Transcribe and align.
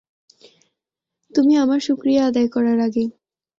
তুমি 1.31 1.53
আমার 1.55 1.79
শুকরিয়া 1.79 2.21
আদায় 2.25 2.49
করার 2.49 2.79
আগে। 2.79 3.03